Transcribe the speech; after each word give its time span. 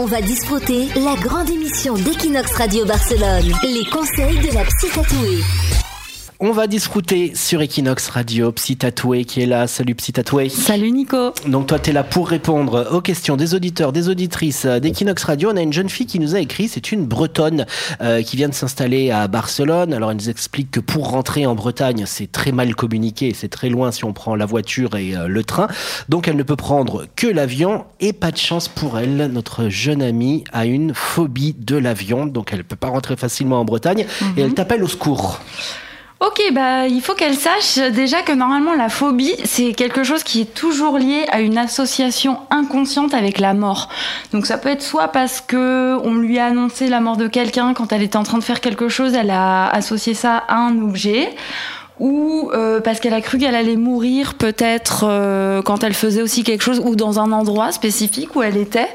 On 0.00 0.04
va 0.04 0.20
disputer 0.20 0.86
la 0.94 1.16
grande 1.16 1.50
émission 1.50 1.94
d'Equinox 1.94 2.52
Radio 2.52 2.84
Barcelone, 2.84 3.52
les 3.64 3.84
conseils 3.90 4.38
de 4.38 4.54
la 4.54 4.64
psy 4.64 4.86
tatouée. 4.94 5.87
On 6.40 6.52
va 6.52 6.68
discuter 6.68 7.32
sur 7.34 7.60
Equinox 7.60 8.10
Radio, 8.10 8.52
Psy 8.52 8.76
Tatoué 8.76 9.24
qui 9.24 9.40
est 9.40 9.46
là. 9.46 9.66
Salut 9.66 9.96
Psy 9.96 10.12
Tatoué. 10.12 10.48
Salut 10.48 10.92
Nico. 10.92 11.32
Donc 11.48 11.66
toi, 11.66 11.80
tu 11.80 11.90
es 11.90 11.92
là 11.92 12.04
pour 12.04 12.28
répondre 12.28 12.90
aux 12.92 13.00
questions 13.00 13.36
des 13.36 13.56
auditeurs, 13.56 13.92
des 13.92 14.08
auditrices 14.08 14.64
d'Equinox 14.64 15.24
Radio. 15.24 15.50
On 15.52 15.56
a 15.56 15.62
une 15.62 15.72
jeune 15.72 15.88
fille 15.88 16.06
qui 16.06 16.20
nous 16.20 16.36
a 16.36 16.38
écrit, 16.38 16.68
c'est 16.68 16.92
une 16.92 17.06
Bretonne 17.06 17.66
euh, 18.00 18.22
qui 18.22 18.36
vient 18.36 18.48
de 18.48 18.54
s'installer 18.54 19.10
à 19.10 19.26
Barcelone. 19.26 19.92
Alors 19.92 20.12
elle 20.12 20.18
nous 20.18 20.30
explique 20.30 20.70
que 20.70 20.78
pour 20.78 21.10
rentrer 21.10 21.44
en 21.44 21.56
Bretagne, 21.56 22.04
c'est 22.06 22.30
très 22.30 22.52
mal 22.52 22.76
communiqué, 22.76 23.34
c'est 23.34 23.48
très 23.48 23.68
loin 23.68 23.90
si 23.90 24.04
on 24.04 24.12
prend 24.12 24.36
la 24.36 24.46
voiture 24.46 24.94
et 24.94 25.16
euh, 25.16 25.26
le 25.26 25.42
train. 25.42 25.66
Donc 26.08 26.28
elle 26.28 26.36
ne 26.36 26.44
peut 26.44 26.54
prendre 26.54 27.06
que 27.16 27.26
l'avion 27.26 27.84
et 27.98 28.12
pas 28.12 28.30
de 28.30 28.38
chance 28.38 28.68
pour 28.68 29.00
elle. 29.00 29.16
Notre 29.32 29.68
jeune 29.70 30.02
amie 30.02 30.44
a 30.52 30.66
une 30.66 30.94
phobie 30.94 31.56
de 31.58 31.76
l'avion, 31.76 32.26
donc 32.26 32.52
elle 32.52 32.58
ne 32.58 32.62
peut 32.62 32.76
pas 32.76 32.90
rentrer 32.90 33.16
facilement 33.16 33.58
en 33.58 33.64
Bretagne 33.64 34.06
et 34.36 34.42
elle 34.42 34.54
t'appelle 34.54 34.84
au 34.84 34.88
secours. 34.88 35.40
Ok, 36.20 36.42
bah 36.52 36.88
il 36.88 37.00
faut 37.00 37.14
qu'elle 37.14 37.36
sache 37.36 37.78
déjà 37.92 38.22
que 38.22 38.32
normalement 38.32 38.74
la 38.74 38.88
phobie 38.88 39.36
c'est 39.44 39.72
quelque 39.72 40.02
chose 40.02 40.24
qui 40.24 40.40
est 40.40 40.52
toujours 40.52 40.98
lié 40.98 41.24
à 41.30 41.40
une 41.40 41.56
association 41.56 42.38
inconsciente 42.50 43.14
avec 43.14 43.38
la 43.38 43.54
mort. 43.54 43.88
Donc 44.32 44.44
ça 44.44 44.58
peut 44.58 44.68
être 44.68 44.82
soit 44.82 45.08
parce 45.08 45.40
que 45.40 45.96
on 46.02 46.14
lui 46.14 46.40
a 46.40 46.46
annoncé 46.46 46.88
la 46.88 46.98
mort 47.00 47.18
de 47.18 47.28
quelqu'un 47.28 47.72
quand 47.72 47.92
elle 47.92 48.02
était 48.02 48.16
en 48.16 48.24
train 48.24 48.38
de 48.38 48.42
faire 48.42 48.60
quelque 48.60 48.88
chose, 48.88 49.14
elle 49.14 49.30
a 49.30 49.68
associé 49.68 50.14
ça 50.14 50.38
à 50.48 50.56
un 50.56 50.82
objet 50.82 51.36
ou 52.00 52.50
euh, 52.54 52.80
parce 52.80 53.00
qu'elle 53.00 53.14
a 53.14 53.20
cru 53.20 53.38
qu'elle 53.38 53.54
allait 53.54 53.76
mourir 53.76 54.34
peut-être 54.34 55.04
euh, 55.04 55.62
quand 55.62 55.84
elle 55.84 55.94
faisait 55.94 56.22
aussi 56.22 56.44
quelque 56.44 56.62
chose 56.62 56.80
ou 56.84 56.96
dans 56.96 57.20
un 57.20 57.32
endroit 57.32 57.72
spécifique 57.72 58.34
où 58.36 58.42
elle 58.42 58.56
était. 58.56 58.88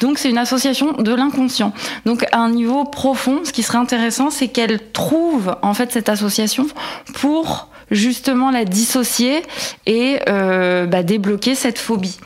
Donc 0.00 0.18
c'est 0.18 0.30
une 0.30 0.38
association 0.38 0.92
de 0.92 1.14
l'inconscient. 1.14 1.72
Donc 2.06 2.26
à 2.32 2.38
un 2.38 2.50
niveau 2.50 2.84
profond, 2.84 3.40
ce 3.44 3.52
qui 3.52 3.62
serait 3.62 3.78
intéressant, 3.78 4.30
c'est 4.30 4.48
qu'elle 4.48 4.80
trouve 4.92 5.56
en 5.62 5.74
fait 5.74 5.92
cette 5.92 6.08
association 6.08 6.66
pour 7.14 7.69
justement 7.90 8.50
la 8.50 8.64
dissocier 8.64 9.42
et 9.86 10.18
euh, 10.28 10.86
bah, 10.86 11.02
débloquer 11.02 11.54
cette 11.54 11.78
phobie. 11.78 12.18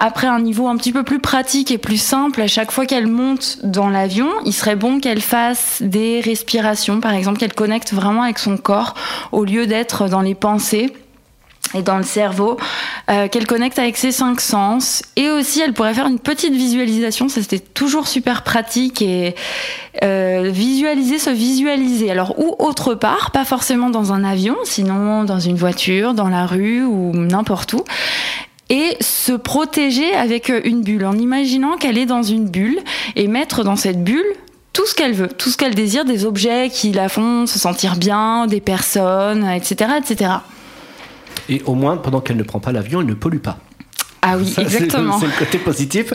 Après 0.00 0.28
un 0.28 0.38
niveau 0.38 0.68
un 0.68 0.76
petit 0.76 0.92
peu 0.92 1.02
plus 1.02 1.18
pratique 1.18 1.72
et 1.72 1.78
plus 1.78 2.00
simple, 2.00 2.40
à 2.40 2.46
chaque 2.46 2.70
fois 2.70 2.86
qu'elle 2.86 3.08
monte 3.08 3.58
dans 3.64 3.90
l'avion, 3.90 4.28
il 4.44 4.52
serait 4.52 4.76
bon 4.76 5.00
qu'elle 5.00 5.20
fasse 5.20 5.82
des 5.82 6.20
respirations, 6.20 7.00
par 7.00 7.14
exemple 7.14 7.38
qu'elle 7.38 7.54
connecte 7.54 7.92
vraiment 7.92 8.22
avec 8.22 8.38
son 8.38 8.56
corps 8.56 8.94
au 9.32 9.44
lieu 9.44 9.66
d'être 9.66 10.08
dans 10.08 10.20
les 10.20 10.36
pensées 10.36 10.92
et 11.74 11.82
dans 11.82 11.98
le 11.98 12.04
cerveau, 12.04 12.56
euh, 13.10 13.28
qu'elle 13.28 13.46
connecte 13.46 13.78
avec 13.78 13.96
ses 13.96 14.12
cinq 14.12 14.40
sens. 14.40 15.02
Et 15.16 15.30
aussi, 15.30 15.60
elle 15.60 15.72
pourrait 15.72 15.94
faire 15.94 16.06
une 16.06 16.18
petite 16.18 16.52
visualisation, 16.52 17.28
ça 17.28 17.40
c'était 17.40 17.58
toujours 17.58 18.06
super 18.06 18.42
pratique, 18.42 19.02
et 19.02 19.34
euh, 20.02 20.50
visualiser, 20.52 21.18
se 21.18 21.30
visualiser. 21.30 22.10
Alors, 22.10 22.38
ou 22.38 22.54
autre 22.58 22.94
part, 22.94 23.30
pas 23.30 23.44
forcément 23.44 23.90
dans 23.90 24.12
un 24.12 24.24
avion, 24.24 24.56
sinon 24.64 25.24
dans 25.24 25.40
une 25.40 25.56
voiture, 25.56 26.14
dans 26.14 26.28
la 26.28 26.46
rue 26.46 26.84
ou 26.84 27.12
n'importe 27.14 27.72
où 27.72 27.84
et 28.70 28.96
se 29.00 29.32
protéger 29.32 30.12
avec 30.14 30.52
une 30.64 30.82
bulle, 30.82 31.06
en 31.06 31.16
imaginant 31.16 31.76
qu'elle 31.76 31.96
est 31.96 32.06
dans 32.06 32.22
une 32.22 32.48
bulle 32.48 32.78
et 33.16 33.26
mettre 33.26 33.64
dans 33.64 33.76
cette 33.76 34.04
bulle 34.04 34.26
tout 34.72 34.86
ce 34.86 34.94
qu'elle 34.94 35.14
veut, 35.14 35.28
tout 35.28 35.48
ce 35.50 35.56
qu'elle 35.56 35.74
désire, 35.74 36.04
des 36.04 36.24
objets 36.24 36.70
qui 36.70 36.92
la 36.92 37.08
font 37.08 37.46
se 37.46 37.58
sentir 37.58 37.96
bien, 37.96 38.46
des 38.46 38.60
personnes, 38.60 39.48
etc., 39.48 39.92
etc. 39.98 40.30
Et 41.48 41.62
au 41.64 41.74
moins, 41.74 41.96
pendant 41.96 42.20
qu'elle 42.20 42.36
ne 42.36 42.42
prend 42.42 42.60
pas 42.60 42.72
l'avion, 42.72 43.00
elle 43.00 43.06
ne 43.06 43.14
pollue 43.14 43.38
pas. 43.38 43.58
Ah 44.22 44.36
oui, 44.36 44.54
exactement. 44.58 45.18
C'est 45.18 45.26
le 45.26 45.32
côté 45.38 45.58
positif. 45.58 46.12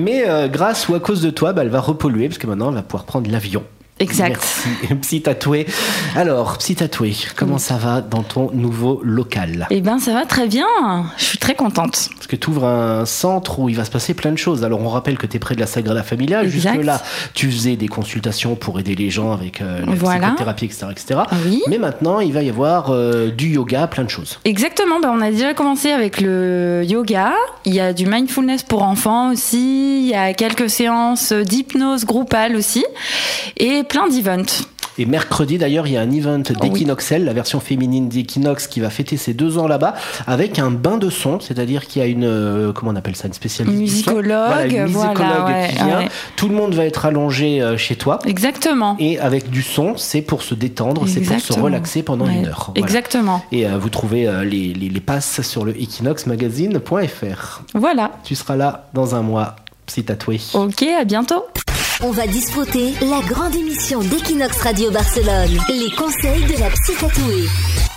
Mais 0.00 0.28
euh, 0.28 0.48
grâce 0.48 0.88
ou 0.88 0.94
à 0.94 1.00
cause 1.00 1.22
de 1.22 1.30
toi, 1.30 1.52
bah, 1.52 1.62
elle 1.62 1.68
va 1.68 1.80
repolluer 1.80 2.28
parce 2.28 2.38
que 2.38 2.46
maintenant, 2.46 2.68
elle 2.68 2.74
va 2.74 2.82
pouvoir 2.82 3.04
prendre 3.04 3.30
l'avion. 3.30 3.62
Exact. 4.00 4.42
Merci, 4.82 4.94
Psy 5.02 5.22
Tatoué. 5.22 5.66
Alors, 6.16 6.58
Psy 6.58 6.74
Tatoué, 6.74 7.14
comment 7.36 7.58
ça 7.58 7.76
va 7.76 8.00
dans 8.00 8.24
ton 8.24 8.50
nouveau 8.52 9.00
local? 9.04 9.68
Eh 9.70 9.80
bien, 9.80 10.00
ça 10.00 10.12
va 10.12 10.26
très 10.26 10.48
bien. 10.48 10.66
Je 11.16 11.22
suis 11.24 11.38
très 11.38 11.54
contente. 11.54 12.08
Parce 12.16 12.26
que 12.26 12.34
tu 12.34 12.50
ouvres 12.50 12.66
un 12.66 13.06
centre 13.06 13.60
où 13.60 13.68
il 13.68 13.76
va 13.76 13.84
se 13.84 13.92
passer 13.92 14.12
plein 14.14 14.32
de 14.32 14.36
choses. 14.36 14.64
Alors, 14.64 14.80
on 14.80 14.88
rappelle 14.88 15.16
que 15.16 15.28
tu 15.28 15.36
es 15.36 15.38
près 15.38 15.54
de 15.54 15.60
la 15.60 15.66
Sagrada 15.68 16.02
Familia. 16.02 16.44
Jusque-là, 16.44 17.00
tu 17.34 17.50
faisais 17.52 17.76
des 17.76 17.86
consultations 17.86 18.56
pour 18.56 18.80
aider 18.80 18.96
les 18.96 19.10
gens 19.10 19.30
avec 19.32 19.60
euh, 19.60 19.86
la 19.86 19.94
Voilà. 19.94 20.26
psychothérapie, 20.26 20.64
etc. 20.64 20.86
etc. 20.90 21.20
Oui. 21.46 21.62
Mais 21.68 21.78
maintenant, 21.78 22.18
il 22.18 22.32
va 22.32 22.42
y 22.42 22.48
avoir 22.50 22.90
euh, 22.90 23.30
du 23.30 23.50
yoga, 23.50 23.86
plein 23.86 24.02
de 24.04 24.10
choses. 24.10 24.40
Exactement, 24.44 24.98
bah, 25.00 25.12
on 25.14 25.20
a 25.20 25.30
déjà 25.30 25.54
commencé 25.54 25.92
avec 25.92 26.20
le 26.20 26.82
yoga, 26.84 27.32
il 27.64 27.74
y 27.74 27.78
a 27.80 27.92
du 27.92 28.06
mindfulness 28.06 28.64
pour 28.64 28.82
enfants 28.82 29.30
aussi, 29.30 30.00
il 30.02 30.08
y 30.08 30.14
a 30.14 30.34
quelques 30.34 30.68
séances 30.68 31.32
d'hypnose 31.32 32.04
groupale 32.04 32.56
aussi, 32.56 32.84
et 33.56 33.83
plein 33.84 34.08
d'events. 34.08 34.66
Et 34.96 35.06
mercredi, 35.06 35.58
d'ailleurs, 35.58 35.88
il 35.88 35.94
y 35.94 35.96
a 35.96 36.02
un 36.02 36.10
event 36.12 36.40
Oh 36.50 36.52
oui. 36.62 36.70
d'Equinoxel, 36.70 37.24
la 37.24 37.32
version 37.32 37.58
féminine 37.58 38.08
d'Equinox, 38.08 38.68
qui 38.68 38.78
va 38.78 38.90
fêter 38.90 39.16
ses 39.16 39.34
deux 39.34 39.58
ans 39.58 39.66
là-bas, 39.66 39.94
avec 40.28 40.60
un 40.60 40.70
bain 40.70 40.98
de 40.98 41.10
son, 41.10 41.40
c'est-à-dire 41.40 41.86
qu'il 41.88 42.00
y 42.00 42.04
a 42.04 42.08
une, 42.08 42.22
euh, 42.22 42.72
comment 42.72 42.92
on 42.92 42.94
appelle 42.96 43.16
ça, 43.16 43.26
une 43.26 43.32
spécialiste 43.32 43.76
musicologue, 43.76 44.24
voilà, 44.26 44.66
une 44.66 44.86
voilà, 44.86 45.10
musicologue 45.10 45.46
ouais, 45.48 45.68
qui 45.70 45.74
vient. 45.84 45.98
ouais. 45.98 46.08
Tout 46.36 46.48
le 46.48 46.54
monde 46.54 46.74
va 46.76 46.84
être 46.84 47.06
allongé 47.06 47.60
euh, 47.60 47.76
chez 47.76 47.96
toi. 47.96 48.20
Exactement. 48.24 48.94
Et 49.00 49.18
avec 49.18 49.50
du 49.50 49.62
son, 49.62 49.96
c'est 49.96 50.22
pour 50.22 50.42
se 50.42 50.54
détendre, 50.54 51.08
c'est 51.08 51.22
pour 51.22 51.40
se 51.40 51.52
relaxer 51.54 52.04
pendant 52.04 52.26
Ouais, 52.26 52.34
une 52.36 52.46
heure. 52.46 52.70
Voilà. 52.72 52.86
Exactement. 52.86 53.42
Et 53.50 53.66
euh, 53.66 53.78
vous 53.78 53.88
trouvez 53.88 54.30
les, 54.44 54.72
les, 54.74 54.88
les 54.88 55.00
passes 55.00 55.40
sur 55.42 55.64
le 55.64 55.74
equinoxmagazine.fr. 55.76 57.62
Voilà. 57.74 58.12
Tu 58.22 58.34
seras 58.36 58.54
là 58.56 58.88
dans 58.94 59.14
un 59.16 59.22
mois, 59.22 59.56
psy 59.86 60.04
tatoué. 60.04 60.40
Ok, 60.54 60.82
à 60.84 61.04
bientôt. 61.04 61.44
On 62.02 62.10
va 62.10 62.26
disputer 62.26 62.94
la 63.00 63.20
grande 63.20 63.54
émission 63.54 64.00
d'Equinox 64.00 64.60
Radio 64.60 64.90
Barcelone, 64.90 65.58
les 65.68 65.90
conseils 65.96 66.44
de 66.44 66.58
la 66.58 66.68
psy 66.70 66.92
tatouée. 66.98 67.93